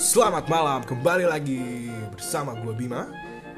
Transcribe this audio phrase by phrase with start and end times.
[0.00, 3.04] Selamat malam, kembali lagi bersama gue Bima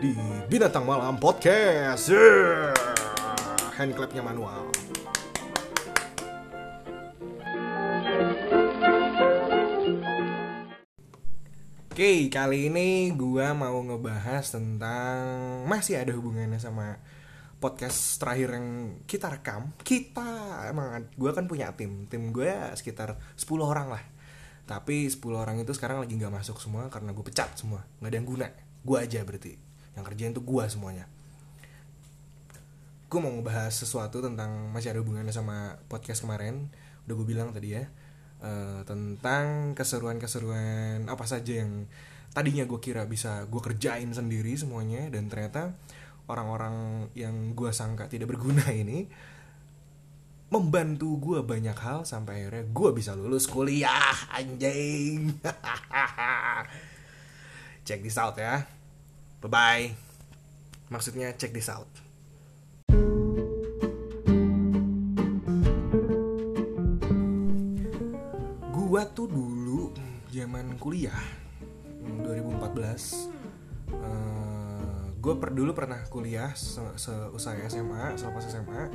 [0.02, 0.10] di
[0.50, 2.10] Binatang Malam Podcast.
[2.10, 2.74] Yeah!
[3.78, 4.66] Hand clapnya manual.
[11.94, 15.22] Oke, kali ini gue mau ngebahas tentang
[15.70, 16.98] masih ada hubungannya sama
[17.62, 19.70] podcast terakhir yang kita rekam.
[19.86, 24.11] Kita emang gue kan punya tim, tim gue sekitar 10 orang lah.
[24.64, 28.16] Tapi 10 orang itu sekarang lagi nggak masuk semua karena gue pecat semua, nggak ada
[28.16, 28.48] yang guna.
[28.82, 29.58] Gue aja berarti,
[29.98, 31.06] yang kerjain tuh gue semuanya.
[33.10, 36.72] Gue mau ngebahas sesuatu tentang masih ada hubungannya sama podcast kemarin.
[37.04, 37.84] Udah gue bilang tadi ya
[38.42, 41.86] Eh, tentang keseruan-keseruan apa saja yang
[42.34, 45.78] tadinya gue kira bisa gue kerjain sendiri semuanya dan ternyata
[46.26, 49.06] orang-orang yang gue sangka tidak berguna ini
[50.52, 55.40] membantu gue banyak hal sampai akhirnya gue bisa lulus kuliah anjing.
[57.88, 58.68] Check this out ya.
[59.40, 60.12] Bye bye
[60.92, 61.88] maksudnya check this out.
[68.68, 69.88] Gua tuh dulu
[70.28, 71.16] zaman kuliah
[72.04, 73.32] hmm, 2014
[73.88, 78.92] eh, gue per dulu pernah kuliah se- seusai SMA selepas SMA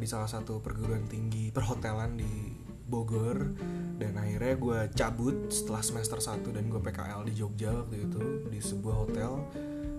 [0.00, 2.56] di salah satu perguruan tinggi perhotelan di
[2.88, 3.52] Bogor.
[4.00, 8.58] Dan akhirnya gue cabut setelah semester 1 dan gue PKL di Jogja waktu itu di
[8.58, 9.44] sebuah hotel.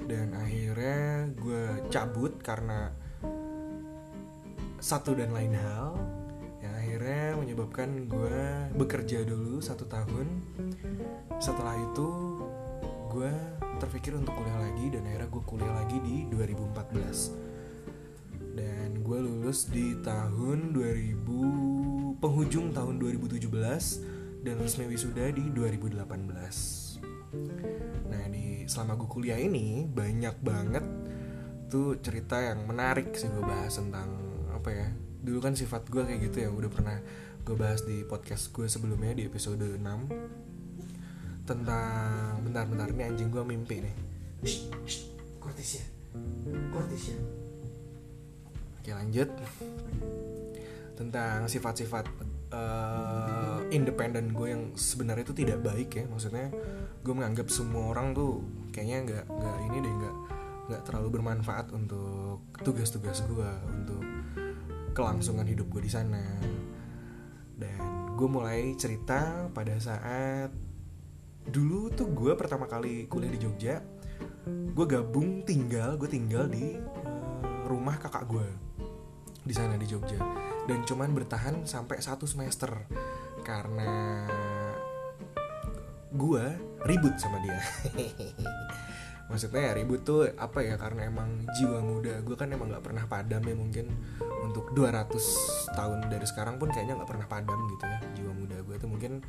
[0.09, 2.89] Dan akhirnya gue cabut karena
[4.81, 5.93] satu dan lain hal.
[6.65, 8.41] Yang akhirnya menyebabkan gue
[8.73, 10.27] bekerja dulu satu tahun.
[11.37, 12.09] Setelah itu
[13.13, 13.31] gue
[13.77, 16.89] terpikir untuk kuliah lagi dan akhirnya gue kuliah lagi di 2014 dan
[17.37, 17.50] gue
[19.51, 23.51] lulus di tahun 2000 penghujung tahun 2017
[24.47, 25.91] dan resmi wisuda di 2018
[28.07, 30.87] nah di selama gue kuliah ini banyak banget
[31.67, 34.07] tuh cerita yang menarik sih gue bahas tentang
[34.55, 34.87] apa ya
[35.19, 37.03] dulu kan sifat gue kayak gitu ya udah pernah
[37.43, 39.83] gue bahas di podcast gue sebelumnya di episode 6
[41.43, 43.95] tentang bentar-bentar ini anjing gue mimpi nih.
[44.47, 45.11] Shh, shh,
[45.43, 45.85] kortis ya
[46.71, 47.40] kortis ya
[48.81, 49.29] oke lanjut.
[50.97, 52.05] Tentang sifat-sifat
[52.49, 56.05] eh, independen gue yang sebenarnya itu tidak baik ya.
[56.09, 56.49] Maksudnya
[57.05, 58.41] gue menganggap semua orang tuh
[58.73, 60.15] kayaknya nggak nggak ini deh nggak
[60.73, 64.01] nggak terlalu bermanfaat untuk tugas-tugas gue untuk
[64.97, 66.25] kelangsungan hidup gue di sana.
[67.53, 70.49] Dan gue mulai cerita pada saat
[71.41, 73.81] dulu tuh gue pertama kali kuliah di Jogja
[74.45, 78.47] gue gabung tinggal gue tinggal di eh, rumah kakak gue
[79.51, 80.15] di sana di Jogja.
[80.63, 82.71] Dan cuman bertahan sampai satu semester.
[83.43, 84.23] Karena
[86.07, 86.45] gue
[86.87, 87.59] ribut sama dia.
[89.31, 90.79] Maksudnya ya ribut tuh apa ya?
[90.79, 93.91] Karena emang jiwa muda gue kan emang nggak pernah padam ya mungkin.
[94.47, 98.75] Untuk 200 tahun dari sekarang pun kayaknya nggak pernah padam gitu ya jiwa muda gue
[98.75, 99.23] tuh mungkin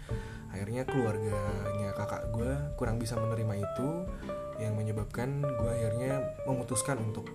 [0.50, 4.06] akhirnya keluarganya kakak gue kurang bisa menerima itu.
[4.62, 7.26] Yang menyebabkan gue akhirnya memutuskan untuk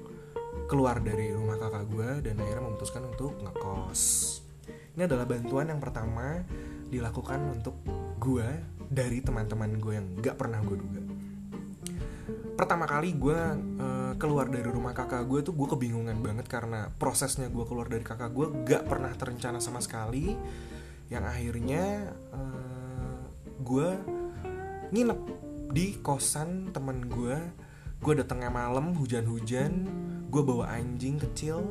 [0.67, 4.01] keluar dari rumah kakak gue dan akhirnya memutuskan untuk ngekos.
[4.99, 6.43] Ini adalah bantuan yang pertama
[6.91, 7.79] dilakukan untuk
[8.19, 8.47] gue
[8.87, 11.01] dari teman-teman gue yang nggak pernah gue duga.
[12.59, 13.39] Pertama kali gue
[13.79, 18.03] eh, keluar dari rumah kakak gue tuh gue kebingungan banget karena prosesnya gue keluar dari
[18.03, 20.35] kakak gue gak pernah terencana sama sekali.
[21.07, 21.83] Yang akhirnya
[22.35, 23.19] eh,
[23.63, 23.89] gue
[24.91, 25.19] nginep
[25.71, 27.37] di kosan temen gue
[27.97, 29.89] gue datangnya malam hujan-hujan
[30.27, 31.63] gue bawa anjing kecil.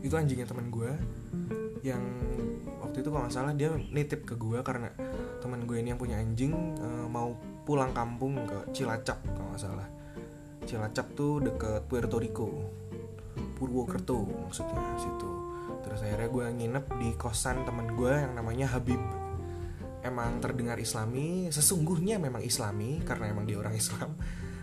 [0.00, 0.92] Itu anjingnya temen gue
[1.80, 2.02] yang
[2.84, 4.92] waktu itu kalau nggak salah dia nitip ke gue karena
[5.40, 7.32] teman gue ini yang punya anjing eh, mau
[7.64, 9.88] pulang kampung ke Cilacap kalau nggak salah.
[10.64, 12.48] Cilacap tuh deket Puerto Rico
[13.56, 15.30] Purwokerto maksudnya situ.
[15.80, 19.00] Terus akhirnya gue nginep di kosan teman gue yang namanya Habib.
[20.00, 24.16] Emang terdengar islami sesungguhnya memang islami karena emang dia orang Islam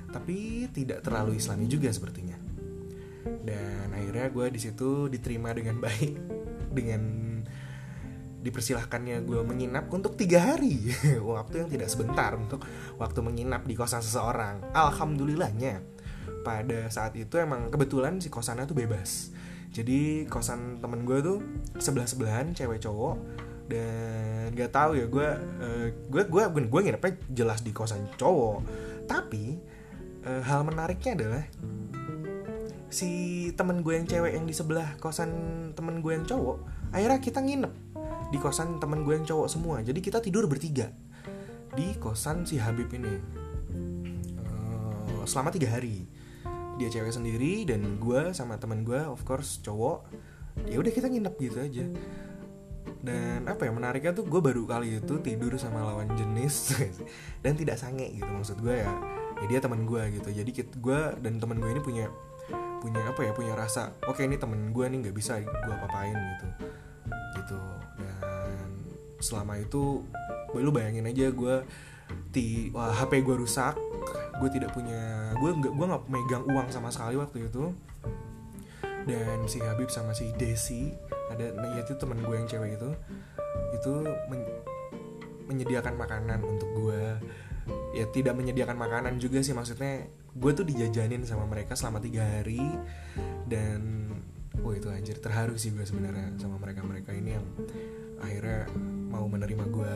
[0.07, 2.46] tapi tidak terlalu islami juga sepertinya
[3.43, 6.13] dan akhirnya gue di situ diterima dengan baik
[6.71, 7.01] dengan
[8.47, 10.93] dipersilahkannya gue menginap untuk tiga hari.
[11.19, 12.63] Waktu yang tidak sebentar untuk
[12.95, 14.71] waktu menginap di kosan seseorang.
[14.71, 15.83] Alhamdulillahnya
[16.47, 19.35] pada saat itu emang kebetulan si kosannya tuh bebas.
[19.75, 21.37] Jadi kosan temen gue tuh
[21.77, 23.19] sebelah sebelahan cewek cowok
[23.67, 25.29] dan gak tahu ya gue
[25.59, 28.63] eh, gue gue gue nginepnya jelas di kosan cowok.
[29.11, 29.59] Tapi
[30.23, 31.43] eh, hal menariknya adalah
[32.87, 33.09] si
[33.59, 35.29] temen gue yang cewek yang di sebelah kosan
[35.75, 36.63] temen gue yang cowok
[36.95, 37.73] akhirnya kita nginep
[38.27, 39.79] di kosan temen gue yang cowok semua.
[39.79, 40.91] Jadi kita tidur bertiga
[41.75, 43.13] di kosan si Habib ini.
[44.43, 46.07] Uh, selama tiga hari.
[46.77, 50.05] Dia cewek sendiri dan gue sama teman gue of course cowok.
[50.67, 51.85] Ya udah kita nginep gitu aja.
[52.97, 56.75] Dan apa ya menariknya tuh gue baru kali itu tidur sama lawan jenis
[57.43, 58.91] dan tidak sange gitu maksud gue ya.
[59.37, 60.29] Ya dia teman gue gitu.
[60.29, 62.11] Jadi gue dan teman gue ini punya
[62.77, 66.47] punya apa ya punya rasa oke ini temen gue nih nggak bisa gue apa-apain gitu.
[67.41, 67.59] Gitu.
[67.97, 68.69] Dan
[69.21, 70.05] selama itu
[70.55, 71.55] lu bayangin aja gue
[72.31, 73.75] ti wah, HP gue rusak
[74.37, 77.73] gue tidak punya gue nggak gue nggak megang uang sama sekali waktu itu.
[79.07, 80.91] Dan si Habib sama si Desi
[81.31, 82.91] ada nah, ya itu teman gue yang cewek itu
[83.75, 83.93] itu
[84.31, 84.41] men
[85.47, 87.03] menyediakan makanan untuk gue
[87.97, 90.05] ya tidak menyediakan makanan juga sih maksudnya
[90.37, 92.61] gue tuh dijajanin sama mereka selama tiga hari
[93.49, 94.13] dan
[94.61, 97.45] oh itu anjir terharu sih gue sebenarnya sama mereka mereka ini yang
[98.21, 98.69] akhirnya
[99.09, 99.95] mau menerima gue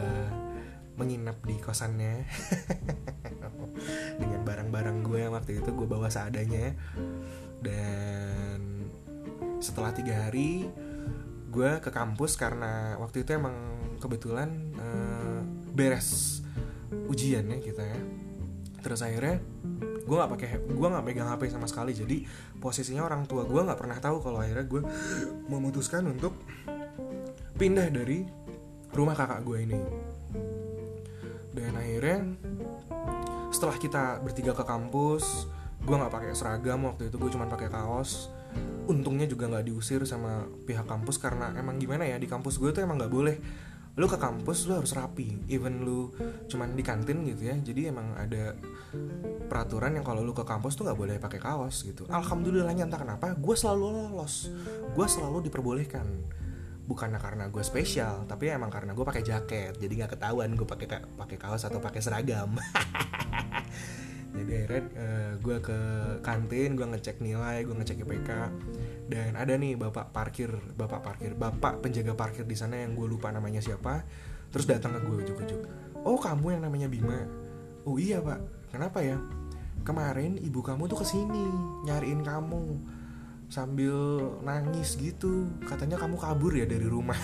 [0.98, 2.26] menginap di kosannya
[4.22, 6.76] dengan barang-barang gue yang waktu itu gue bawa seadanya.
[7.62, 8.90] Dan
[9.62, 10.70] setelah tiga hari
[11.52, 13.54] gue ke kampus karena waktu itu emang
[14.02, 14.50] kebetulan
[14.80, 15.42] uh,
[15.76, 16.42] beres
[17.08, 18.00] ujian ya kita ya.
[18.82, 19.40] Terus akhirnya
[20.02, 21.96] gue nggak pakai gue nggak megang hp sama sekali.
[21.96, 22.26] Jadi
[22.60, 24.82] posisinya orang tua gue nggak pernah tahu kalau akhirnya gue
[25.48, 26.36] memutuskan untuk
[27.56, 28.26] pindah dari
[28.92, 29.80] rumah kakak gue ini.
[31.52, 32.20] Dan akhirnya
[33.52, 35.48] setelah kita bertiga ke kampus
[35.82, 38.30] gue nggak pakai seragam waktu itu gue cuma pakai kaos.
[38.90, 42.84] Untungnya juga nggak diusir sama pihak kampus karena emang gimana ya di kampus gue tuh
[42.84, 43.38] emang nggak boleh
[44.00, 46.16] lu ke kampus lu harus rapi even lu
[46.48, 47.56] cuman di kantin gitu ya.
[47.60, 48.56] Jadi emang ada
[49.52, 52.08] peraturan yang kalau lu ke kampus tuh nggak boleh pakai kaos gitu.
[52.08, 54.48] Alhamdulillahnya entah kenapa gue selalu lolos.
[54.96, 56.08] Gue selalu diperbolehkan.
[56.88, 59.76] Bukan karena gue spesial tapi emang karena gue pakai jaket.
[59.76, 60.88] Jadi nggak ketahuan gue pakai
[61.20, 62.56] pakai kaos atau pakai seragam
[64.32, 65.80] jadi akhirnya uh, eh, gue ke
[66.24, 68.30] kantin gue ngecek nilai gue ngecek IPK
[69.12, 73.28] dan ada nih bapak parkir bapak parkir bapak penjaga parkir di sana yang gue lupa
[73.30, 74.08] namanya siapa
[74.52, 75.62] terus datang ke gue ujuk-ujuk.
[76.04, 77.24] Oh kamu yang namanya Bima?
[77.88, 78.44] Oh iya pak.
[78.70, 79.18] Kenapa ya?
[79.82, 81.48] Kemarin ibu kamu tuh ke sini
[81.88, 82.78] nyariin kamu
[83.48, 83.96] sambil
[84.44, 85.48] nangis gitu.
[85.64, 87.18] Katanya kamu kabur ya dari rumah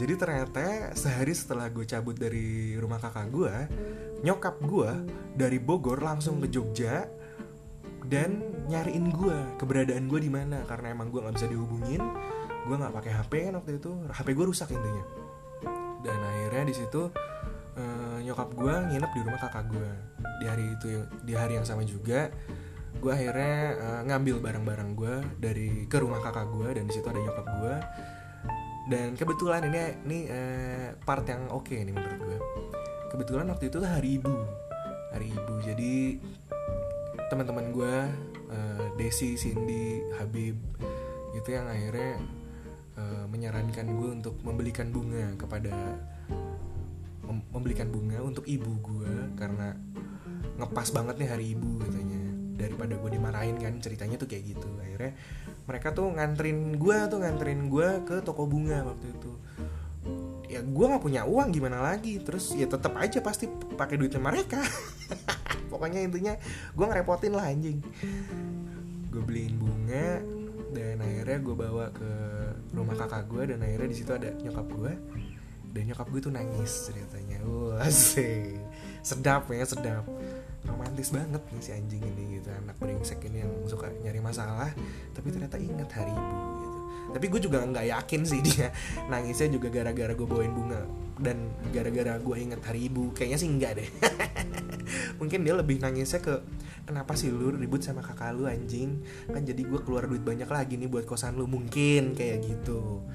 [0.00, 3.52] jadi ternyata sehari setelah gue cabut dari rumah kakak gue
[4.24, 4.90] nyokap gue
[5.36, 7.04] dari Bogor langsung ke Jogja
[8.08, 10.64] dan nyariin gue keberadaan gue di mana.
[10.64, 12.00] Karena emang gue nggak bisa dihubungin
[12.60, 13.92] gue nggak pakai HP kan waktu itu.
[14.08, 15.04] HP gue rusak intinya.
[16.00, 17.02] Dan akhirnya di situ
[17.76, 19.90] uh, nyokap gue nginep di rumah kakak gue
[20.40, 20.88] di hari itu
[21.28, 22.32] di hari yang sama juga
[22.96, 27.20] gue akhirnya uh, ngambil barang-barang gue dari ke rumah kakak gue dan di situ ada
[27.20, 27.74] nyokap gue
[28.90, 32.38] dan kebetulan ini ini uh, part yang oke okay nih menurut gue.
[33.14, 34.34] Kebetulan waktu itu hari ibu.
[35.14, 35.54] Hari ibu.
[35.62, 36.18] Jadi
[37.30, 37.94] teman-teman gue
[38.50, 40.58] uh, Desi, Cindy, Habib
[41.30, 42.18] gitu yang akhirnya
[42.98, 45.70] uh, menyarankan gue untuk membelikan bunga kepada
[47.22, 49.70] mem membelikan bunga untuk ibu gue karena
[50.58, 52.22] ngepas banget nih hari ibu katanya.
[52.58, 54.68] Daripada gue dimarahin kan ceritanya tuh kayak gitu.
[54.82, 55.14] Akhirnya
[55.70, 59.32] mereka tuh nganterin gue tuh nganterin gue ke toko bunga waktu itu.
[60.50, 62.18] Ya gue nggak punya uang gimana lagi?
[62.18, 63.46] Terus ya tetap aja pasti
[63.78, 64.58] pakai duitnya mereka.
[65.70, 66.34] Pokoknya intinya
[66.74, 67.78] gue ngerepotin lah anjing.
[69.14, 70.18] Gue beliin bunga
[70.74, 72.10] dan akhirnya gue bawa ke
[72.74, 74.92] rumah kakak gue dan akhirnya di situ ada nyokap gue
[75.70, 77.38] dan nyokap gue tuh nangis ceritanya.
[77.46, 77.86] Wah
[79.06, 80.02] sedap ya sedap
[80.90, 82.50] romantis banget nih si anjing ini gitu.
[82.50, 84.74] Anak brengsek ini yang suka nyari masalah
[85.14, 86.78] tapi ternyata ingat hari ibu gitu.
[87.14, 88.74] Tapi gue juga nggak yakin sih dia
[89.12, 90.82] nangisnya juga gara-gara gue bawain bunga
[91.22, 93.14] dan gara-gara gue inget hari ibu.
[93.14, 93.88] Kayaknya sih enggak deh.
[95.22, 96.42] Mungkin dia lebih nangisnya ke
[96.90, 99.06] kenapa sih lu ribut sama kakak lu anjing?
[99.30, 101.46] Kan jadi gue keluar duit banyak lagi nih buat kosan lu.
[101.46, 103.06] Mungkin kayak gitu.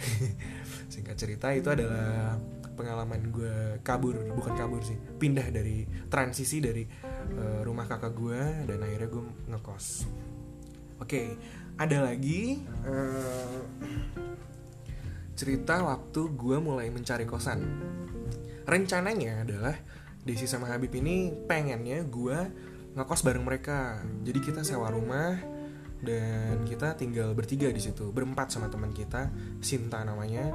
[0.96, 2.40] Singkat cerita itu adalah
[2.78, 6.86] pengalaman gue kabur bukan kabur sih pindah dari transisi dari
[7.34, 9.86] uh, rumah kakak gue dan akhirnya gue ngekos.
[10.98, 11.28] Oke okay,
[11.74, 13.58] ada lagi uh,
[15.34, 17.66] cerita waktu gue mulai mencari kosan.
[18.62, 19.74] Rencananya adalah
[20.22, 22.38] Desi sama Habib ini pengennya gue
[22.94, 24.02] ngekos bareng mereka.
[24.22, 25.58] Jadi kita sewa rumah
[25.98, 30.46] dan kita tinggal bertiga di situ berempat sama teman kita Sinta namanya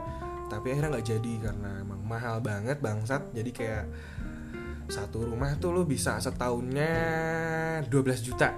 [0.54, 3.34] tapi akhirnya nggak jadi karena emang mahal banget bangsat.
[3.34, 3.86] Jadi kayak
[4.86, 6.94] satu rumah tuh lo bisa setahunnya
[7.90, 8.54] 12 juta.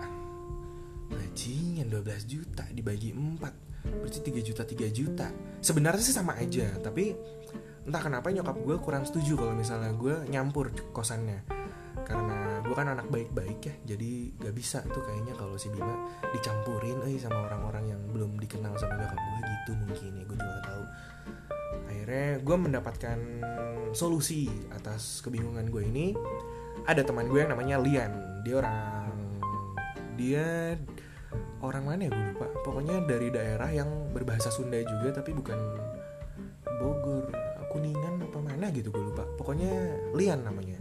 [1.08, 3.40] Bajingan 12 juta dibagi 4
[3.86, 5.28] berarti 3 juta 3 juta.
[5.64, 7.16] Sebenarnya sih sama aja tapi
[7.86, 11.48] entah kenapa nyokap gue kurang setuju kalau misalnya gue nyampur kosannya.
[12.06, 15.94] Karena gue kan anak baik-baik ya jadi gak bisa tuh kayaknya kalau si Bima
[16.34, 20.50] dicampurin eh sama orang-orang yang belum dikenal sama nyokap gue gitu mungkin ya gue juga
[20.50, 20.84] gak tahu
[21.90, 23.20] akhirnya gue mendapatkan
[23.92, 26.08] solusi atas kebingungan gue ini.
[26.86, 28.12] Ada teman gue yang namanya Lian.
[28.46, 28.78] Dia orang
[30.16, 30.78] dia
[31.66, 32.48] orang mana ya gue lupa.
[32.62, 35.58] Pokoknya dari daerah yang berbahasa Sunda juga tapi bukan
[36.82, 37.32] Bogor
[37.72, 39.28] Kuningan apa mana gitu gue lupa.
[39.36, 39.72] Pokoknya
[40.16, 40.80] Lian namanya.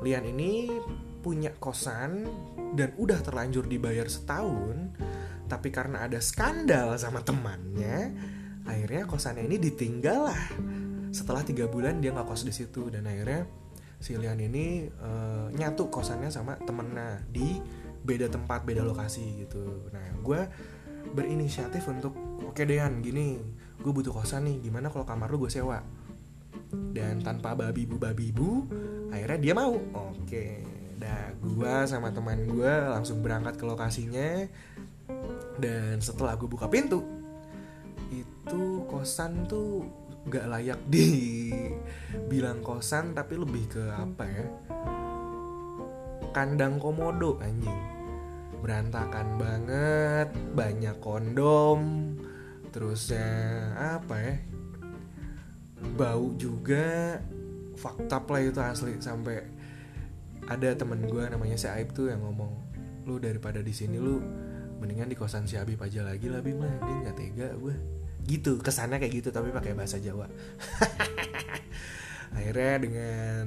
[0.00, 0.70] Lian ini
[1.20, 2.24] punya kosan
[2.78, 4.94] dan udah terlanjur dibayar setahun
[5.50, 8.14] tapi karena ada skandal sama temannya
[8.64, 10.42] akhirnya kosannya ini ditinggal lah.
[11.10, 13.48] Setelah tiga bulan dia nggak kos di situ dan akhirnya
[14.00, 17.60] si Lian ini uh, nyatu kosannya sama temennya di
[18.00, 19.90] beda tempat beda lokasi gitu.
[19.92, 20.40] Nah gue
[21.12, 23.36] berinisiatif untuk oke okay, Dean gini
[23.80, 24.70] gue butuh kosan nih.
[24.70, 25.84] Gimana kalau kamar lu gue sewa?
[26.70, 28.64] Dan tanpa babi bu babi bu
[29.12, 29.76] akhirnya dia mau.
[30.14, 30.64] Oke
[31.00, 34.48] dah gue sama teman gue langsung berangkat ke lokasinya.
[35.60, 37.19] Dan setelah gue buka pintu
[38.10, 39.86] itu kosan tuh
[40.28, 44.46] gak layak dibilang kosan tapi lebih ke apa ya?
[46.30, 47.80] Kandang komodo anjing.
[48.60, 52.12] Berantakan banget banyak kondom
[52.70, 53.26] terusnya
[53.78, 54.36] apa ya?
[55.96, 57.16] Bau juga
[57.74, 59.00] fakta lah itu asli.
[59.00, 59.40] Sampai
[60.50, 62.52] ada temen gue namanya si Aib tuh yang ngomong
[63.08, 64.20] lu daripada di sini lu
[64.80, 67.99] mendingan di kosan si Habib aja lagi lah Bima dia nggak tega gue
[68.30, 70.30] gitu kesannya kayak gitu tapi pakai bahasa Jawa.
[72.36, 73.44] Akhirnya dengan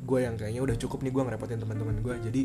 [0.00, 2.42] gue yang kayaknya udah cukup nih gue ngerepotin teman-teman gue jadi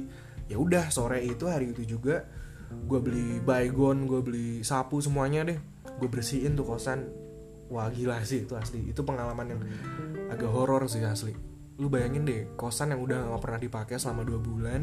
[0.52, 2.28] ya udah sore itu hari itu juga
[2.68, 5.60] gue beli baygon gue beli sapu semuanya deh.
[5.98, 7.08] Gue bersihin tuh kosan.
[7.68, 8.92] Wah gila sih itu asli.
[8.92, 9.62] Itu pengalaman yang
[10.32, 11.36] agak horor sih asli.
[11.80, 14.82] Lu bayangin deh kosan yang udah gak pernah dipakai selama dua bulan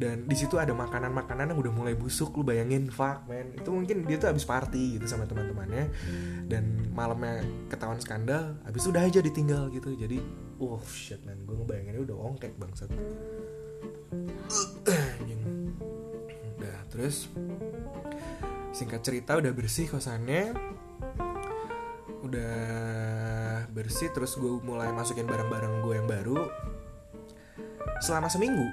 [0.00, 3.52] dan di situ ada makanan-makanan yang udah mulai busuk lu bayangin fuck man.
[3.52, 5.92] Itu mungkin dia tuh habis party gitu sama teman-temannya.
[6.48, 9.92] Dan malamnya ketahuan skandal habis udah aja ditinggal gitu.
[9.92, 10.24] Jadi
[10.56, 11.44] oh shit man.
[11.44, 12.88] Gue ngebayanginnya udah ongkek bangsat.
[16.56, 17.28] Udah terus
[18.72, 20.56] singkat cerita udah bersih kosannya.
[22.24, 26.48] Udah bersih terus gue mulai masukin barang-barang gue yang baru.
[28.00, 28.64] Selama seminggu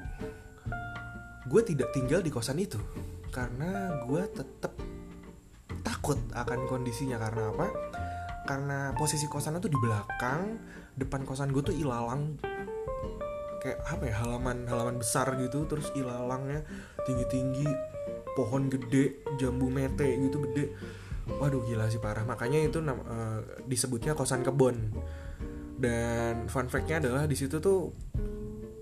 [1.48, 2.80] gue tidak tinggal di kosan itu
[3.32, 4.74] karena gue tetap
[5.88, 7.20] takut akan kondisinya.
[7.20, 7.68] Karena apa?
[8.48, 10.60] Karena posisi kosannya tuh di belakang
[10.96, 12.39] depan kosan gue tuh ilalang.
[13.63, 16.62] Kayak apa ya halaman halaman besar gitu terus ilalangnya
[17.04, 17.68] tinggi tinggi
[18.38, 20.66] pohon gede jambu mete gitu gede.
[21.27, 22.24] Waduh gila sih parah.
[22.24, 24.96] Makanya itu uh, disebutnya kosan kebon.
[25.77, 27.92] Dan fun factnya adalah di situ tuh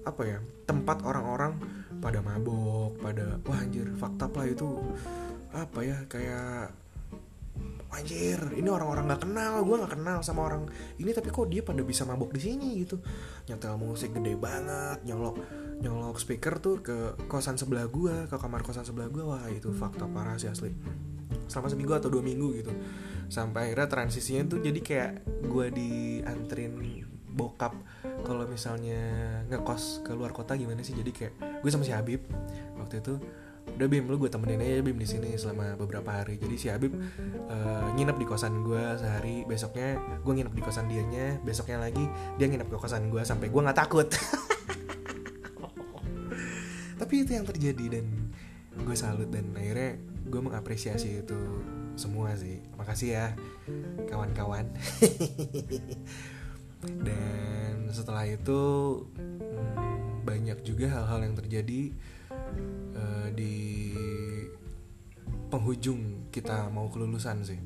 [0.05, 1.57] apa ya tempat orang-orang
[2.05, 4.69] pada mabok pada wah anjir fakta lah itu
[5.57, 6.69] apa ya kayak
[7.95, 10.67] anjir ini orang-orang nggak kenal gue nggak kenal sama orang
[11.01, 12.99] ini tapi kok dia pada bisa mabok di sini gitu.
[13.47, 15.39] Nyetel musik gede banget nyolok
[15.79, 20.05] nyolok speaker tuh ke kosan sebelah gue ke kamar kosan sebelah gue wah itu fakta
[20.11, 20.75] parah sih asli.
[21.47, 22.73] Selama seminggu atau dua minggu gitu.
[23.31, 25.11] Sampai akhirnya transisinya tuh jadi kayak
[25.47, 26.75] gue diantrin
[27.35, 27.75] bokap
[28.23, 28.97] kalau misalnya
[29.51, 30.95] ngekos ke luar kota gimana sih?
[30.95, 32.23] Jadi kayak gue sama si Habib
[32.79, 33.19] waktu itu
[33.75, 36.39] udah Bim lu gue temenin aja Bim di sini selama beberapa hari.
[36.39, 36.95] Jadi si Habib
[37.51, 39.43] uh, nginep di kosan gue sehari.
[39.43, 42.05] Besoknya gue nginep di kosan dianya besoknya lagi
[42.39, 44.07] dia nginep ke kosan gue sampai gue nggak takut.
[47.01, 48.05] Tapi itu yang terjadi dan
[48.79, 51.39] gue salut dan akhirnya gue mengapresiasi itu
[51.99, 52.63] semua sih.
[52.79, 53.25] Makasih ya
[54.07, 54.71] kawan-kawan
[57.01, 58.61] dan setelah itu
[59.17, 61.81] hmm, banyak juga hal-hal yang terjadi
[62.97, 63.55] uh, di
[65.49, 67.61] penghujung kita mau kelulusan sih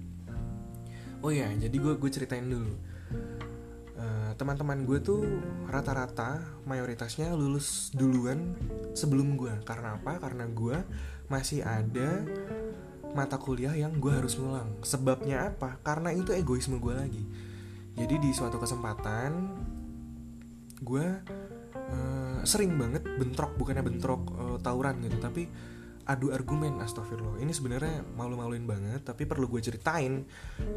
[1.24, 2.74] oh ya jadi gue gue ceritain dulu
[3.98, 5.22] uh, teman-teman gue tuh
[5.68, 8.56] rata-rata mayoritasnya lulus duluan
[8.94, 10.78] sebelum gue karena apa karena gue
[11.30, 12.26] masih ada
[13.14, 14.70] mata kuliah yang gue harus ngulang.
[14.86, 15.82] Sebabnya apa?
[15.82, 17.24] Karena itu egoisme gue lagi.
[18.00, 19.32] Jadi di suatu kesempatan
[20.80, 21.06] gue
[21.76, 25.44] uh, sering banget bentrok, bukannya bentrok uh, tawuran gitu, tapi
[26.08, 27.44] adu argumen astagfirullah.
[27.44, 30.24] Ini sebenarnya malu-maluin banget tapi perlu gue ceritain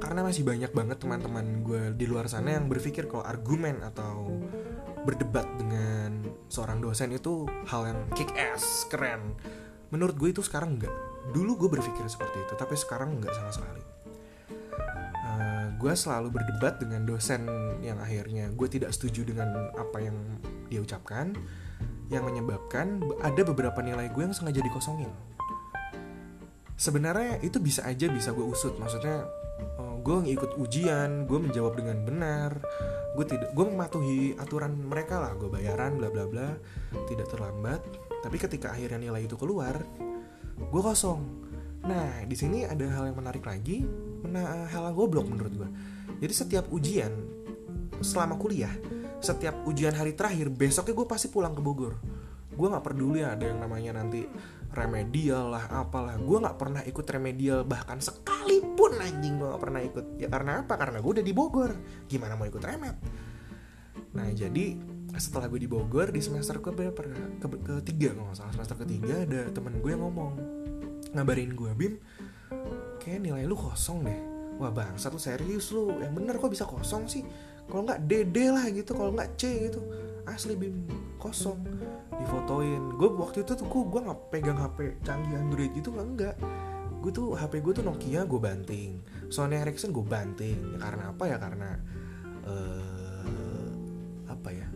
[0.03, 4.43] karena masih banyak banget teman-teman gue di luar sana yang berpikir kalau argumen atau
[5.07, 9.39] berdebat dengan seorang dosen itu hal yang kick ass keren.
[9.95, 10.93] Menurut gue itu sekarang enggak.
[11.31, 14.02] Dulu gue berpikir seperti itu tapi sekarang enggak sama sekali
[15.83, 17.43] gue selalu berdebat dengan dosen
[17.83, 18.47] yang akhirnya.
[18.55, 20.15] Gue tidak setuju dengan apa yang
[20.71, 21.35] dia ucapkan.
[22.07, 25.11] Yang menyebabkan ada beberapa nilai gue yang sengaja dikosongin.
[26.79, 28.79] Sebenarnya itu bisa aja bisa gue usut.
[28.79, 29.27] Maksudnya
[29.83, 32.63] uh, gue ngikut ujian gue menjawab dengan benar.
[33.19, 35.35] Gue tidak gue mematuhi aturan mereka lah.
[35.35, 36.55] Gue bayaran bla bla bla.
[37.11, 37.83] Tidak terlambat.
[38.23, 39.83] Tapi ketika akhirnya nilai itu keluar
[40.63, 41.52] gue kosong
[41.83, 43.83] nah di sini ada hal yang menarik lagi
[44.23, 45.71] mena hal yang goblok menurut gue
[46.23, 47.11] jadi setiap ujian
[48.03, 48.71] selama kuliah
[49.23, 51.95] setiap ujian hari terakhir besoknya gue pasti pulang ke Bogor.
[52.53, 54.27] Gue nggak peduli ada yang namanya nanti
[54.75, 56.19] remedial lah apalah.
[56.19, 60.19] Gue nggak pernah ikut remedial bahkan sekalipun anjing gue nggak pernah ikut.
[60.19, 60.75] Ya karena apa?
[60.75, 61.71] Karena gue udah di Bogor.
[62.11, 62.99] Gimana mau ikut remed
[64.13, 64.77] nah jadi
[65.17, 67.01] setelah gue di Bogor di semester ke berapa?
[67.41, 67.49] Ke,
[67.81, 68.53] ketiga nggak salah.
[68.53, 70.33] Semester ketiga ada temen gue yang ngomong
[71.13, 71.95] ngabarin gue bim
[73.01, 74.21] kayak nilai lu kosong deh.
[74.61, 75.97] Wah bang satu serius lu.
[76.01, 77.25] Yang bener kok bisa kosong sih?
[77.69, 79.81] Kalau nggak DD lah gitu kalau nggak C gitu.
[80.29, 80.85] Asli bim
[81.17, 81.61] kosong.
[82.17, 82.97] Difotoin.
[83.01, 86.37] Gue waktu itu tuh gue nggak pegang HP canggih Android itu nggak enggak
[87.03, 89.03] gue tuh HP gue tuh Nokia gue banting.
[89.27, 90.79] Sony Ericsson gue banting.
[90.79, 91.37] Ya, karena apa ya?
[91.37, 91.71] Karena
[92.47, 93.69] uh,
[94.31, 94.69] apa ya?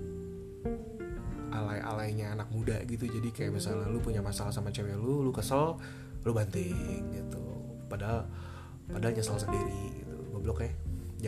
[1.55, 3.07] Alay-alaynya anak muda gitu.
[3.07, 5.79] Jadi kayak misalnya lu punya masalah sama cewek lu lu kesel
[6.27, 7.39] lu banting gitu.
[7.87, 8.27] Padahal
[8.91, 10.17] padahal nyesel sendiri gitu.
[10.35, 10.71] Goblok ya.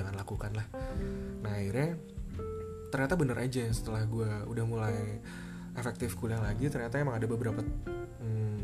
[0.02, 0.66] Jangan lakukan lah.
[1.46, 1.94] Nah akhirnya
[2.90, 5.22] ternyata bener aja setelah gue udah mulai
[5.78, 8.58] efektif kuliah lagi ternyata emang ada beberapa hmm,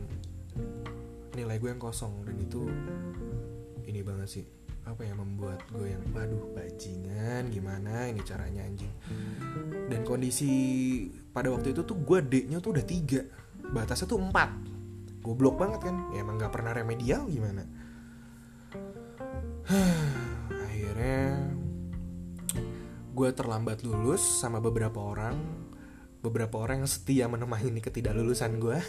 [1.39, 2.27] nilai gue yang kosong.
[2.27, 2.67] Dan itu
[3.87, 4.47] ini banget sih.
[4.85, 8.93] Apa ya membuat gue yang waduh bajingan gimana ini caranya anjing?
[9.89, 10.53] Dan kondisi
[11.33, 13.25] pada waktu itu tuh gue D-nya tuh udah tiga
[13.65, 14.74] batasnya tuh empat
[15.25, 15.97] goblok banget kan?
[16.13, 17.65] Ya emang gak pernah remedial gimana?
[20.69, 21.49] Akhirnya
[23.15, 25.65] gue terlambat lulus sama beberapa orang.
[26.21, 28.81] Beberapa orang yang setia menemani ketidaklulusan gue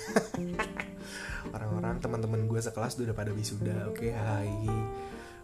[1.56, 4.52] orang-orang teman-teman gue sekelas udah pada wisuda oke okay, hai.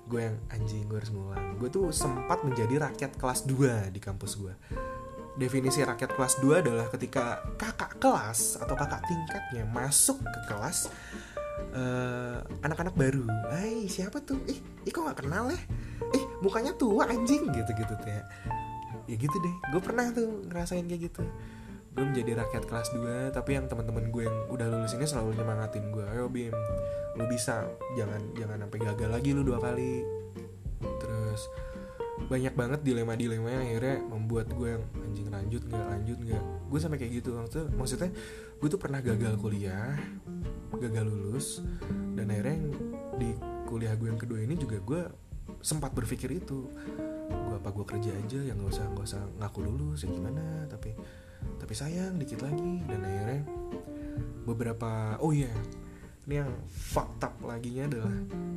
[0.08, 1.60] Gue yang anjing gue harus ngulang.
[1.60, 4.56] Gue tuh sempat menjadi rakyat kelas 2 di kampus gue
[5.42, 10.94] definisi rakyat kelas 2 adalah ketika kakak kelas atau kakak tingkatnya masuk ke kelas
[12.62, 13.26] anak anak-anak baru.
[13.50, 14.38] Hai siapa tuh?
[14.46, 15.62] Ih, ih kok gak kenal ya?
[16.14, 18.22] Ih mukanya tua anjing gitu-gitu tuh ya
[19.10, 21.26] ya gitu deh gue pernah tuh ngerasain kayak gitu.
[21.92, 25.90] Gue menjadi rakyat kelas 2 tapi yang teman-teman gue yang udah lulus ini selalu nyemangatin
[25.90, 26.54] gue ayo bim
[27.18, 27.66] lu bisa.
[27.98, 30.06] Jangan jangan sampai gagal lagi lu dua kali.
[30.82, 31.42] Terus
[32.28, 36.44] banyak banget dilema-dilema yang akhirnya membuat gue yang anjing lanjut nggak lanjut nggak.
[36.70, 38.10] Gue sampai kayak gitu maksudnya maksudnya
[38.62, 39.98] gue tuh pernah gagal kuliah
[40.72, 41.62] gagal lulus
[42.16, 42.58] dan akhirnya
[43.20, 43.30] di
[43.68, 45.02] kuliah gue yang kedua ini juga gue
[45.62, 46.70] sempat berpikir itu
[47.32, 50.66] gue apa gue kerja aja yang nggak usah nggak usah ngaku dulu sih gimana?
[50.68, 50.96] Tapi
[51.58, 53.42] tapi sayang dikit lagi dan akhirnya
[54.46, 55.56] beberapa oh iya yeah,
[56.26, 58.14] ini yang fucked up laginya adalah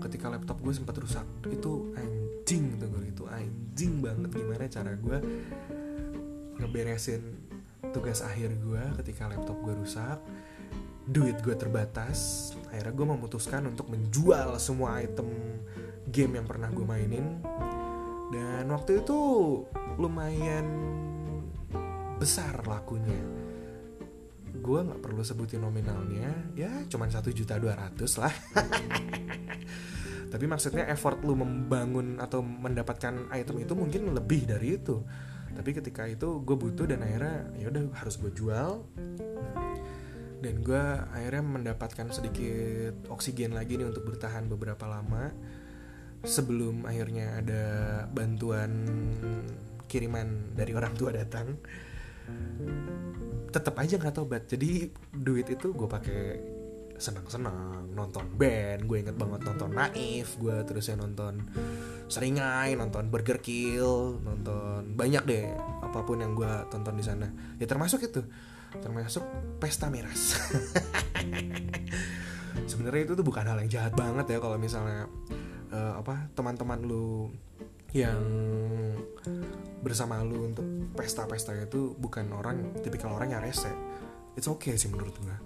[0.08, 3.24] ketika laptop gue sempat rusak itu anjing tuh itu.
[3.26, 4.30] Anjing banget.
[4.36, 5.18] Gimana cara gue
[6.60, 7.22] ngeberesin
[7.90, 10.18] tugas akhir gue ketika laptop gue rusak
[11.04, 15.28] duit gue terbatas akhirnya gue memutuskan untuk menjual semua item
[16.08, 17.40] game yang pernah gue mainin.
[18.32, 19.18] Dan waktu itu
[20.00, 20.66] lumayan
[22.18, 23.20] besar lakunya.
[24.54, 26.32] Gue nggak perlu sebutin nominalnya.
[26.56, 28.32] Ya cuman satu juta dua ratus lah
[30.34, 34.98] tapi maksudnya effort lu membangun atau mendapatkan item itu mungkin lebih dari itu.
[35.54, 38.82] Tapi ketika itu gue butuh dan akhirnya ya udah harus gue jual.
[40.42, 45.30] Dan gue akhirnya mendapatkan sedikit oksigen lagi nih untuk bertahan beberapa lama.
[46.26, 47.64] Sebelum akhirnya ada
[48.10, 48.90] bantuan
[49.86, 51.54] kiriman dari orang tua datang.
[53.54, 54.50] Tetap aja nggak tobat.
[54.50, 56.53] Jadi duit itu gue pakai
[56.94, 61.42] senang-senang nonton band gue inget banget nonton naif gue terusnya nonton
[62.06, 65.50] seringai nonton burger kill nonton banyak deh
[65.94, 67.30] apa pun yang gue tonton di sana.
[67.54, 68.26] Ya termasuk itu
[68.82, 69.22] termasuk
[69.62, 70.34] pesta miras.
[72.70, 75.06] Sebenarnya itu tuh bukan hal yang jahat banget ya kalau misalnya
[75.70, 77.30] uh, apa teman-teman lu
[77.94, 78.18] yang
[79.86, 80.66] bersama lu untuk
[80.98, 83.70] pesta-pesta itu bukan orang tipikal orang yang rese.
[84.34, 85.36] It's okay sih menurut gue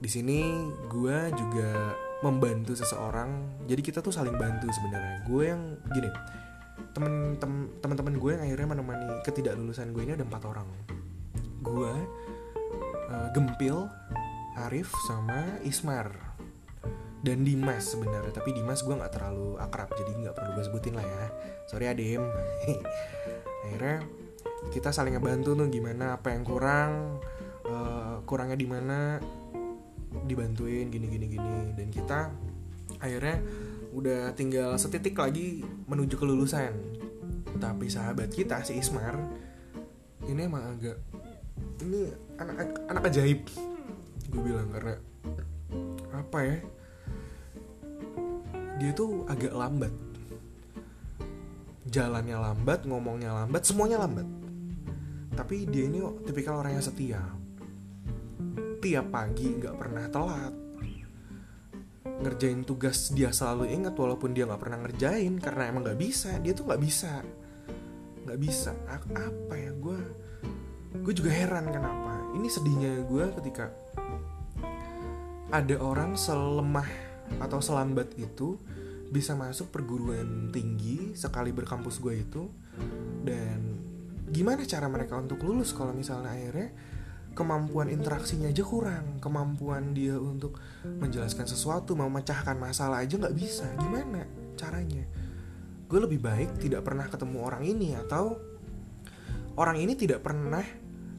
[0.00, 0.40] di sini
[0.88, 3.62] gue juga membantu seseorang.
[3.68, 5.24] Jadi kita tuh saling bantu sebenarnya.
[5.24, 6.10] Gue yang gini
[6.92, 7.36] temen
[7.80, 10.68] teman-teman gue yang akhirnya menemani ketidaklulusan gue ini ada empat orang.
[11.60, 11.92] Gue
[13.12, 13.88] uh, Gempil
[14.56, 16.12] Arif sama Ismar.
[17.26, 21.04] Dan Dimas sebenarnya tapi Dimas gue nggak terlalu akrab jadi nggak perlu gue sebutin lah
[21.04, 21.26] ya.
[21.66, 22.22] Sorry Adem
[23.66, 24.06] akhirnya
[24.70, 27.18] kita saling ngebantu tuh gimana apa yang kurang
[27.66, 29.18] uh, kurangnya di mana
[30.24, 31.76] dibantuin gini gini gini.
[31.76, 32.32] Dan kita
[32.96, 33.44] akhirnya
[33.92, 36.72] udah tinggal setitik lagi menuju kelulusan.
[37.56, 39.16] Tapi sahabat kita si Ismar
[40.28, 40.96] ini emang agak
[41.80, 43.40] ini anak anak ajaib.
[44.28, 44.94] Gue bilang karena
[46.12, 46.56] apa ya?
[48.76, 49.92] Dia tuh agak lambat.
[51.86, 54.28] Jalannya lambat ngomongnya lambat semuanya lambat.
[55.32, 57.20] Tapi dia ini tipikal orang yang setia
[58.86, 60.54] tiap pagi nggak pernah telat.
[62.22, 66.38] Ngerjain tugas dia selalu ingat walaupun dia nggak pernah ngerjain karena emang nggak bisa.
[66.38, 67.18] Dia tuh nggak bisa.
[68.22, 68.70] Nggak bisa.
[68.86, 69.74] Apa ya?
[69.74, 69.98] Gue
[71.02, 72.30] gue juga heran kenapa.
[72.38, 73.74] Ini sedihnya gue ketika
[75.50, 76.86] ada orang selemah
[77.42, 78.54] atau selambat itu
[79.10, 82.46] bisa masuk perguruan tinggi sekali berkampus gue itu.
[83.26, 83.82] Dan
[84.30, 86.70] gimana cara mereka untuk lulus kalau misalnya akhirnya
[87.36, 90.56] kemampuan interaksinya aja kurang kemampuan dia untuk
[90.88, 93.68] menjelaskan sesuatu memecahkan masalah aja nggak bisa.
[93.76, 94.24] Gimana
[94.56, 95.04] caranya?
[95.86, 98.40] Gue lebih baik tidak pernah ketemu orang ini atau
[99.60, 100.64] orang ini tidak pernah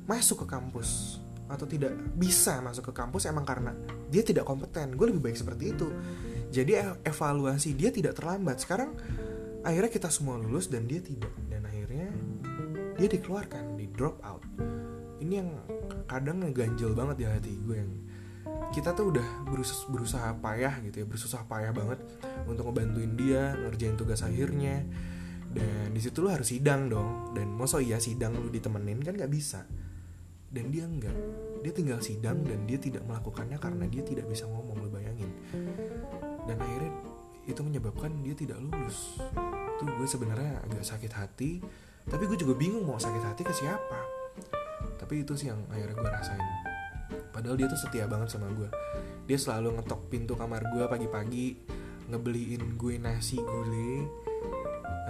[0.09, 3.71] masuk ke kampus atau tidak bisa masuk ke kampus emang karena
[4.11, 4.97] dia tidak kompeten.
[4.97, 5.87] Gue lebih baik seperti itu.
[6.49, 6.75] Jadi
[7.05, 8.59] evaluasi dia tidak terlambat.
[8.59, 8.97] Sekarang
[9.63, 11.31] akhirnya kita semua lulus dan dia tidak.
[11.47, 12.09] Dan akhirnya
[12.97, 14.43] dia dikeluarkan di drop out.
[15.23, 15.49] Ini yang
[16.07, 17.91] kadang ngeganjel banget di hati gue yang
[18.71, 21.99] kita tuh udah berusaha, berusaha payah gitu ya berusaha payah banget
[22.47, 24.83] untuk ngebantuin dia ngerjain tugas akhirnya.
[25.47, 27.31] Dan di situ lu harus sidang dong.
[27.31, 28.99] Dan masa iya sidang lu ditemenin?
[28.99, 29.63] Kan nggak bisa.
[30.51, 31.15] Dan dia enggak
[31.65, 35.31] dia tinggal sidang dan dia tidak melakukannya karena dia tidak bisa ngomong lu bayangin.
[36.47, 36.93] Dan akhirnya
[37.47, 39.19] itu menyebabkan dia tidak lulus.
[39.79, 41.51] Itu gue sebenarnya agak sakit hati.
[42.07, 44.06] Tapi gue juga bingung mau sakit hati ke siapa
[45.07, 46.47] tapi itu sih yang akhirnya gue rasain.
[47.31, 48.67] Padahal dia tuh setia banget sama gue
[49.27, 51.59] dia selalu ngetok pintu kamar gue pagi-pagi
[52.07, 54.07] ngebeliin gue nasi gulai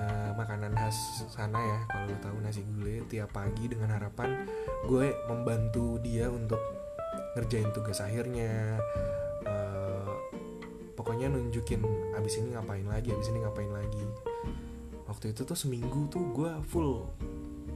[0.01, 4.49] uh, makanan khas sana ya kalau lo tahu nasi gulai tiap pagi dengan harapan
[4.89, 6.59] gue membantu dia untuk
[7.37, 8.81] ngerjain tugas akhirnya.
[9.45, 10.09] Uh,
[10.97, 11.85] pokoknya nunjukin
[12.17, 14.01] abis ini ngapain lagi abis ini ngapain lagi.
[15.05, 17.05] Waktu itu tuh seminggu tuh gue full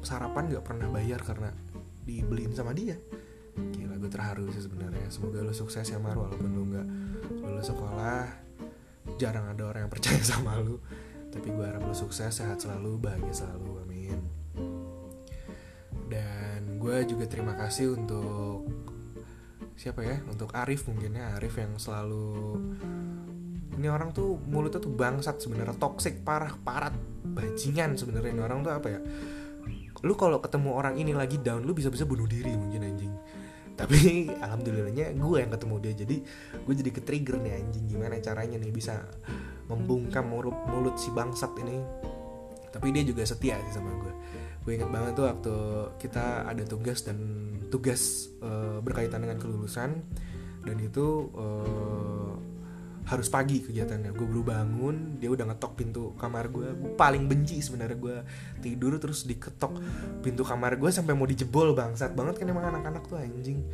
[0.02, 1.54] sarapan nggak pernah bayar karena
[2.04, 2.98] dibeliin sama dia.
[3.56, 5.08] Gila gue terharu sih sebenarnya.
[5.12, 6.88] Semoga lo sukses ya Mar walaupun lo nggak
[7.42, 8.26] lulus sekolah.
[9.18, 10.82] Jarang ada orang yang percaya sama lo
[11.32, 13.88] tapi gue harap lo sukses sehat selalu bahagia selalu.
[13.88, 14.20] Amin.
[16.12, 18.68] Dan gue juga terima kasih untuk
[19.80, 20.20] siapa ya?
[20.28, 21.40] Untuk Arif mungkin ya.
[21.40, 22.60] Arif yang selalu
[23.80, 25.80] ini orang tuh mulutnya tuh bangsat sebenarnya.
[25.80, 26.94] Toxic parah parat
[27.32, 28.36] bajingan sebenarnya.
[28.36, 29.00] Ini orang tuh apa ya
[30.02, 33.14] lu kalau ketemu orang ini lagi down lu bisa-bisa bunuh diri mungkin anjing.
[33.78, 34.00] Tapi
[34.46, 36.16] alhamdulillahnya gue yang ketemu dia jadi
[36.62, 39.06] gue jadi ke trigger nih anjing gimana caranya nih bisa
[39.70, 41.78] membungkam mulut mulut si bangsat ini.
[42.72, 44.14] Tapi dia juga setia sih sama gue
[44.62, 45.56] gue inget banget tuh waktu
[45.98, 47.18] kita ada tugas dan
[47.74, 50.06] tugas uh, berkaitan dengan kelulusan.
[50.62, 52.38] Dan itu uh,
[53.08, 54.14] harus pagi kegiatannya.
[54.14, 58.18] Gue baru bangun dia udah ngetok pintu kamar gue gue paling benci sebenarnya gue
[58.62, 59.82] tidur terus diketok
[60.22, 63.66] pintu kamar gue sampai mau dijebol bangsat banget kan emang anak-anak tuh anjing.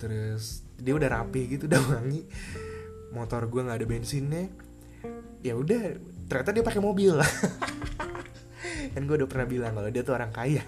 [0.00, 2.26] Terus dia udah rapi gitu udah wangi.
[3.14, 4.50] Motor gue nggak ada bensinnya.
[5.44, 7.14] Ya udah ternyata dia pakai mobil.
[8.94, 10.64] Kan gue udah pernah bilang kalau dia tuh orang kaya.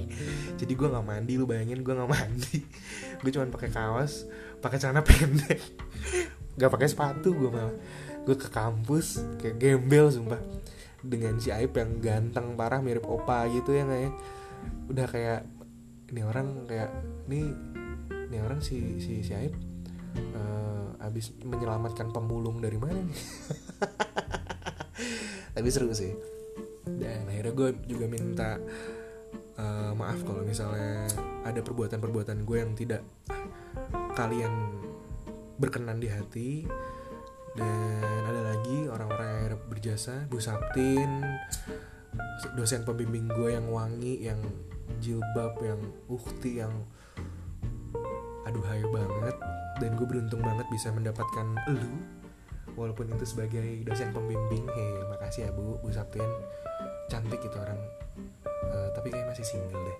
[0.60, 2.58] Jadi gue nggak mandi lu bayangin gue nggak mandi.
[3.20, 4.26] Gue cuma pakai kaos
[4.64, 5.60] pakai celana pendek
[6.58, 7.74] gak pakai sepatu gue malah.
[8.24, 10.40] Gue ke kampus kayak gembel sumpah.
[11.04, 14.10] Dengan si Aib yang ganteng parah mirip opa gitu ya ya.
[14.88, 15.44] Udah kayak
[16.08, 16.90] ini orang kayak
[17.28, 17.52] ini
[18.30, 19.52] ini orang si si si Aib
[20.34, 23.20] uh, abis menyelamatkan pemulung dari mana nih?
[25.54, 26.14] Tapi seru sih.
[26.84, 28.50] Dan akhirnya gue juga minta
[29.58, 31.08] uh, maaf kalau misalnya
[31.44, 33.02] ada perbuatan-perbuatan gue yang tidak
[34.14, 34.52] kalian
[35.58, 36.50] berkenan di hati.
[37.54, 40.26] Dan ada lagi orang-orang yang berjasa.
[40.26, 41.22] Bu Saptin
[42.58, 44.38] dosen pembimbing gue yang wangi yang
[44.98, 46.74] jilbab yang ukti yang
[48.42, 49.36] aduh hayo banget.
[49.78, 51.94] Dan gue beruntung banget bisa mendapatkan lu.
[52.74, 56.26] Walaupun itu sebagai dosen pembimbing hei makasih ya Bu Bu Saptin.
[57.06, 57.78] Cantik itu orang.
[58.66, 59.98] Uh, tapi kayak masih single deh.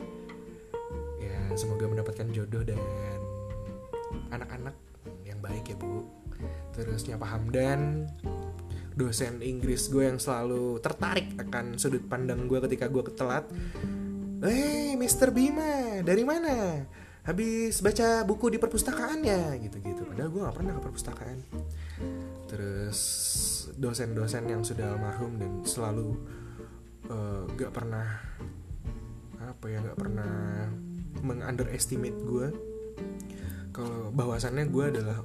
[1.22, 2.78] Ya semoga mendapatkan jodoh dan
[4.34, 4.74] anak-anak
[5.44, 6.08] baik ya bu
[6.72, 8.08] terus nyapa Hamdan
[8.96, 13.44] dosen Inggris gue yang selalu tertarik akan sudut pandang gue ketika gue ketelat
[14.44, 15.32] Hei Mr.
[15.32, 16.84] Bima dari mana?
[17.24, 21.38] Habis baca buku di perpustakaannya gitu-gitu Padahal gue gak pernah ke perpustakaan
[22.44, 23.00] Terus
[23.80, 26.20] dosen-dosen yang sudah almarhum dan selalu
[27.08, 28.04] uh, gak pernah
[29.40, 30.68] Apa ya gak pernah
[31.24, 32.46] mengunderestimate gue
[33.74, 35.18] kalau bahwasannya gue adalah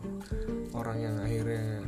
[0.73, 1.85] orang yang akhirnya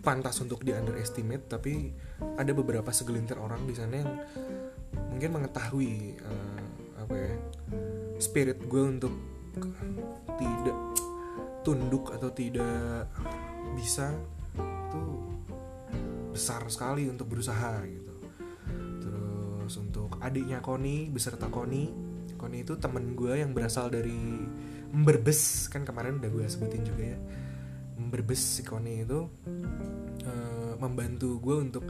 [0.00, 1.92] pantas untuk di underestimate tapi
[2.40, 4.12] ada beberapa segelintir orang di sana yang
[5.12, 6.60] mungkin mengetahui uh,
[7.04, 7.32] apa ya
[8.16, 9.12] spirit gue untuk
[10.40, 10.78] tidak
[11.60, 13.04] tunduk atau tidak
[13.76, 14.16] bisa
[14.56, 15.04] itu
[16.32, 18.14] besar sekali untuk berusaha gitu.
[19.02, 21.90] Terus untuk adiknya Koni beserta Koni
[22.38, 24.46] Koni itu temen gue yang berasal dari
[24.88, 27.18] Berbes kan kemarin udah gue sebutin juga ya.
[27.98, 29.28] Berbes si Koni itu
[30.24, 31.84] uh, membantu gue untuk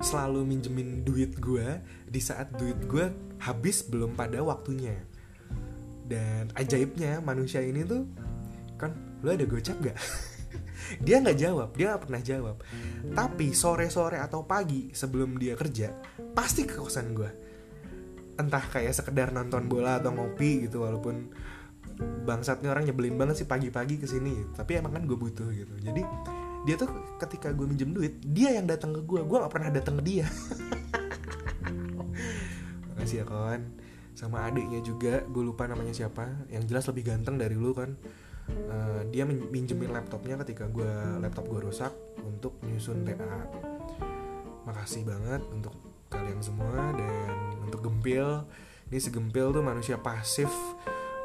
[0.00, 3.10] selalu minjemin duit gue di saat duit gue
[3.42, 4.96] habis belum pada waktunya.
[6.08, 8.08] Dan ajaibnya manusia ini tuh
[8.80, 9.98] kan lo ada gocap gak
[11.04, 12.56] dia nggak jawab dia gak pernah jawab.
[13.12, 15.92] Tapi sore sore atau pagi sebelum dia kerja
[16.32, 17.30] pasti ke kosan gue
[18.38, 21.34] entah kayak sekedar nonton bola atau ngopi gitu walaupun
[21.98, 25.74] bangsatnya orang nyebelin banget sih pagi-pagi ke sini tapi emang kan gue butuh gitu.
[25.82, 26.02] Jadi
[26.66, 29.20] dia tuh ketika gue minjem duit dia yang datang ke gue.
[29.24, 30.26] Gue gak pernah datang ke dia.
[32.94, 33.62] Makasih ya kawan
[34.14, 35.24] sama adiknya juga.
[35.26, 36.46] Gue lupa namanya siapa.
[36.50, 37.96] Yang jelas lebih ganteng dari lu kan
[38.70, 43.48] uh, dia minjemin laptopnya ketika gue laptop gue rusak untuk nyusun TA
[44.68, 45.72] makasih banget untuk
[46.12, 47.32] kalian semua dan
[47.64, 48.44] untuk gempil.
[48.88, 50.48] Ini si gempil tuh manusia pasif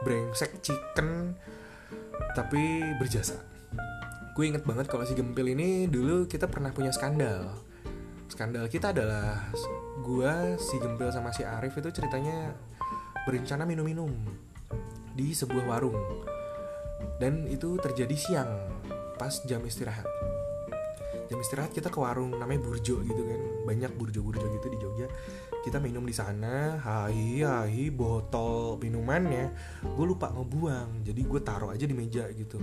[0.04, 1.34] brengsek chicken
[2.36, 3.40] tapi berjasa.
[4.34, 7.54] Gue inget banget kalau si gempil ini dulu kita pernah punya skandal.
[8.28, 9.50] Skandal kita adalah
[10.02, 12.52] gue si gempil sama si Arif itu ceritanya
[13.24, 14.12] berencana minum-minum
[15.14, 15.98] di sebuah warung.
[17.22, 18.52] Dan itu terjadi siang
[19.22, 20.10] pas jam istirahat.
[21.30, 23.40] Jam istirahat kita ke warung namanya Burjo gitu kan.
[23.70, 25.08] Banyak burjo-burjo gitu di Jogja
[25.64, 29.56] kita minum di sana hai botol minumannya.
[29.96, 32.60] Gue lupa ngebuang jadi gue taruh aja di meja gitu.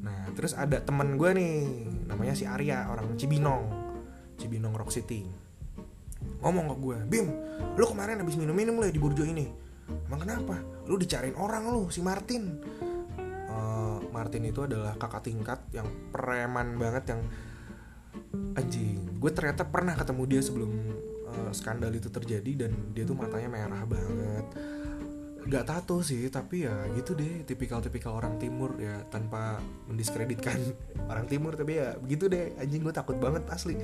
[0.00, 1.54] Nah terus ada teman gue nih
[2.08, 3.68] namanya si Arya orang Cibinong
[4.40, 5.28] Cibinong Rock City.
[6.40, 7.28] Ngomong ke gue Bim
[7.76, 9.44] lu kemarin habis minum-minum lo ya di burjo ini?
[10.08, 10.56] Emang kenapa?
[10.88, 12.56] Lu dicariin orang lu si Martin.
[13.52, 17.20] Uh, Martin itu adalah kakak tingkat yang preman banget yang
[18.56, 20.70] anjing gue ternyata pernah ketemu dia sebelum
[21.30, 24.46] uh, skandal itu terjadi dan dia tuh matanya merah banget.
[25.40, 30.60] Gak tato sih tapi ya gitu deh tipikal-tipikal orang timur ya tanpa mendiskreditkan
[31.10, 32.54] orang timur tapi ya begitu deh.
[32.60, 33.74] Anjing gue takut banget asli.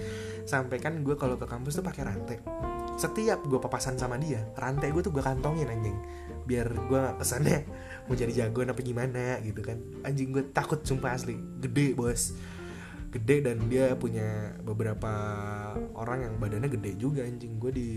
[0.44, 2.38] Sampai kan gue kalau ke kampus tuh pakai rantai.
[2.96, 5.96] Setiap gue papasan sama dia rantai gue tuh gue kantongin anjing.
[6.46, 7.66] Biar gue kesannya
[8.06, 9.80] mau jadi jagoan apa gimana gitu kan.
[10.04, 11.40] Anjing gue takut sumpah asli.
[11.58, 12.36] Gede bos
[13.16, 15.10] gede dan dia punya beberapa
[15.96, 17.56] orang yang badannya gede juga anjing.
[17.56, 17.90] Gue di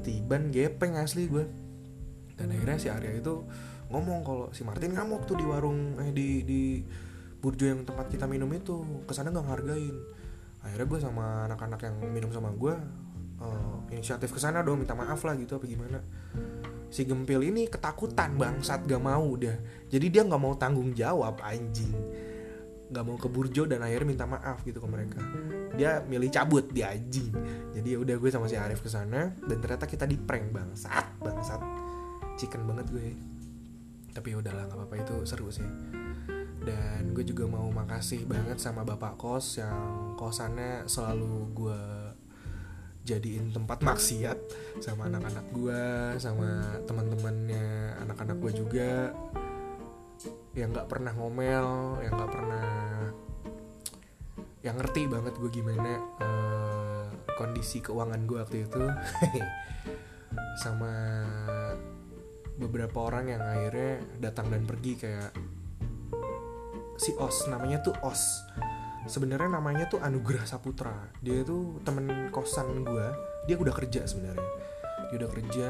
[0.00, 1.44] tiban gepeng asli gue
[2.40, 3.44] dan akhirnya si Arya itu
[3.92, 6.60] ngomong kalau si Martin ngamuk tuh di warung eh di di
[7.42, 9.04] burjo yang tempat kita minum itu.
[9.04, 9.96] Ke sana nggak ngargain
[10.62, 12.70] akhirnya gue sama anak-anak yang minum sama gue
[13.42, 15.98] uh, inisiatif ke sana dong minta maaf lah gitu apa gimana.
[16.92, 19.56] Si gempil ini ketakutan bangsat gak mau udah
[19.88, 21.88] jadi dia nggak mau tanggung jawab anjing
[22.92, 25.18] nggak mau ke burjo dan akhirnya minta maaf gitu ke mereka.
[25.72, 27.32] Dia milih cabut di anjing.
[27.72, 31.24] Jadi ya udah gue sama si Arif ke sana dan ternyata kita di prank bangsat
[31.24, 31.60] bangsat.
[32.36, 33.08] Chicken banget gue.
[34.12, 35.64] Tapi ya udahlah nggak apa-apa itu seru sih.
[36.62, 41.80] Dan gue juga mau makasih banget sama bapak kos yang kosannya selalu gue
[43.02, 44.38] jadiin tempat maksiat
[44.78, 45.82] sama anak-anak gue
[46.22, 49.10] sama teman-temannya anak-anak gue juga
[50.52, 52.68] yang nggak pernah ngomel yang nggak pernah
[54.62, 58.84] yang ngerti banget gue gimana uh, kondisi keuangan gue waktu itu.
[60.62, 60.94] Sama
[62.54, 65.34] beberapa orang yang akhirnya datang dan pergi kayak
[66.94, 68.46] si Os namanya tuh Os.
[69.10, 71.10] Sebenarnya namanya tuh Anugrah Saputra.
[71.18, 74.46] Dia tuh temen kosan gue dia udah kerja sebenarnya
[75.10, 75.68] dia udah kerja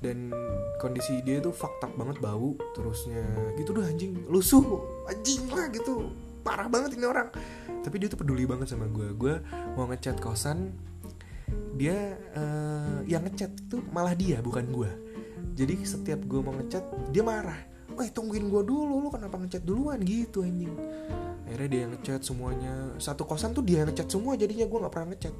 [0.00, 0.32] dan
[0.80, 3.24] kondisi dia tuh fakta banget bau terusnya.
[3.56, 4.12] Gitu doh anjing.
[4.28, 4.64] Lusuh
[5.08, 6.12] anjing lah gitu.
[6.40, 7.28] Parah banget ini orang.
[7.80, 9.34] Tapi dia tuh peduli banget sama gue gue
[9.76, 10.72] mau ngechat kosan
[11.74, 14.90] dia uh, yang ngechat tuh malah dia bukan gue
[15.60, 17.58] jadi setiap gue mau ngechat dia marah.
[17.92, 20.00] Wah tungguin gue dulu lu kenapa ngechat duluan?
[20.00, 20.72] Gitu anjing.
[21.44, 22.72] Akhirnya dia yang ngechat semuanya.
[22.96, 25.34] Satu kosan tuh dia yang ngechat semua jadinya gue nggak pernah ngechat.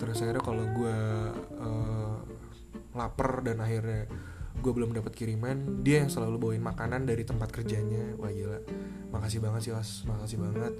[0.00, 0.96] Terus akhirnya kalau gue
[1.60, 2.03] uh,
[2.94, 4.06] lapar dan akhirnya
[4.54, 8.14] gue belum dapat kiriman dia yang selalu bawain makanan dari tempat kerjanya.
[8.16, 8.58] Wah gila.
[9.10, 10.72] Makasih banget sih os makasih banget.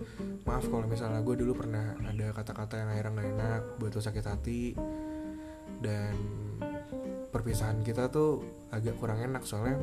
[0.46, 4.24] Maaf kalau misalnya gue dulu pernah ada kata-kata yang akhirnya nggak enak buat lo sakit
[4.24, 4.62] hati.
[5.82, 6.14] Dan
[7.34, 9.82] perpisahan kita tuh agak kurang enak soalnya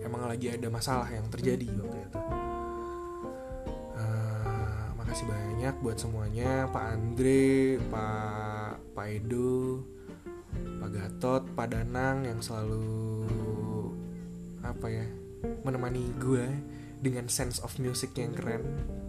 [0.00, 2.18] emang lagi ada masalah yang terjadi waktu itu.
[3.94, 6.66] Uh, makasih banyak buat semuanya.
[6.72, 9.84] Pak Andre Pak Pak Edo
[10.94, 13.26] Gatot, Pak Danang yang selalu
[14.62, 15.04] apa ya
[15.66, 16.46] menemani gue
[17.02, 18.62] dengan sense of music yang keren.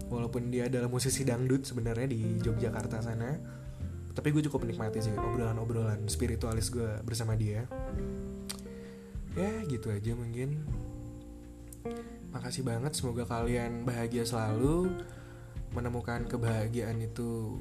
[0.09, 3.37] Walaupun dia adalah musisi dangdut sebenarnya di Yogyakarta sana.
[4.15, 7.69] Tapi gue cukup menikmati sih obrolan-obrolan spiritualis gue bersama dia.
[9.37, 10.65] Ya gitu aja mungkin.
[12.33, 14.89] Makasih banget semoga kalian bahagia selalu.
[15.75, 17.59] Menemukan kebahagiaan itu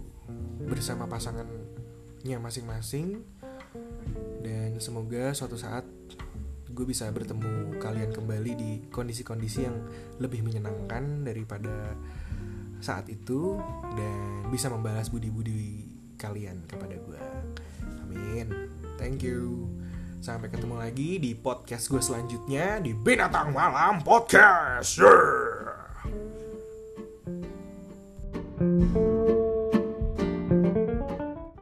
[0.64, 3.26] bersama pasangannya masing-masing
[4.44, 5.84] dan semoga suatu saat
[6.74, 9.78] gue bisa bertemu kalian kembali di kondisi-kondisi yang
[10.18, 11.94] lebih menyenangkan daripada
[12.82, 13.56] saat itu
[13.94, 15.86] dan bisa membalas budi-budi
[16.18, 17.22] kalian kepada gue.
[18.04, 18.50] Amin.
[18.98, 19.70] Thank you.
[20.24, 24.98] Sampai ketemu lagi di podcast gue selanjutnya di Binatang Malam Podcast.
[24.98, 25.54] Yeah.